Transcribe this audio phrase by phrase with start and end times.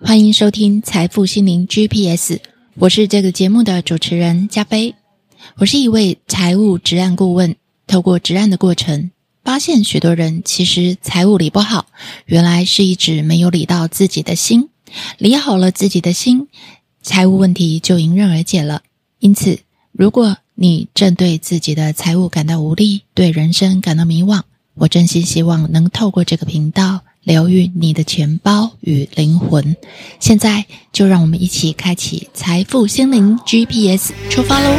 [0.00, 2.38] 欢迎收听财富心灵 GPS，
[2.76, 4.94] 我是这个节目的主持人加菲。
[5.56, 7.56] 我是一位财务职案顾问，
[7.88, 9.10] 透过职案的过程，
[9.42, 11.86] 发现许多人其实财务理不好，
[12.26, 14.68] 原来是一直没有理到自己的心。
[15.18, 16.46] 理好了自己的心，
[17.02, 18.82] 财务问题就迎刃而解了。
[19.18, 19.58] 因此，
[19.90, 24.42] 如果你正对自己的财务感到无力，对人生感到迷惘，
[24.74, 29.76] 我真心希望能透过这个频道疗愈你的钱包与灵魂。
[30.18, 30.64] 现在
[30.94, 34.78] 就让我们一起开启财富心灵 GPS，出发喽！